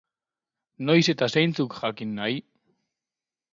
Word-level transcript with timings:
Noiz 0.89 1.03
eta 1.13 1.27
zeintzuk 1.35 1.77
jakin 1.83 2.17
nahi? 2.21 2.43